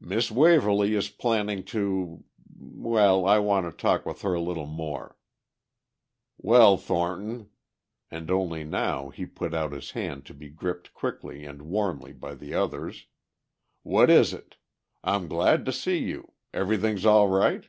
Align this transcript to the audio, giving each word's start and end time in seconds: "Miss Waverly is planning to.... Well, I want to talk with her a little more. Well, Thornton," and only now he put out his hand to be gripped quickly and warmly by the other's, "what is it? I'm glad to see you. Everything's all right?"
"Miss 0.00 0.30
Waverly 0.30 0.94
is 0.94 1.10
planning 1.10 1.62
to.... 1.64 2.24
Well, 2.58 3.26
I 3.26 3.38
want 3.40 3.66
to 3.70 3.76
talk 3.76 4.06
with 4.06 4.22
her 4.22 4.32
a 4.32 4.40
little 4.40 4.64
more. 4.64 5.18
Well, 6.38 6.78
Thornton," 6.78 7.50
and 8.10 8.30
only 8.30 8.64
now 8.64 9.10
he 9.10 9.26
put 9.26 9.52
out 9.52 9.72
his 9.72 9.90
hand 9.90 10.24
to 10.24 10.32
be 10.32 10.48
gripped 10.48 10.94
quickly 10.94 11.44
and 11.44 11.60
warmly 11.60 12.14
by 12.14 12.36
the 12.36 12.54
other's, 12.54 13.04
"what 13.82 14.08
is 14.08 14.32
it? 14.32 14.56
I'm 15.04 15.28
glad 15.28 15.66
to 15.66 15.72
see 15.72 15.98
you. 15.98 16.32
Everything's 16.54 17.04
all 17.04 17.28
right?" 17.28 17.64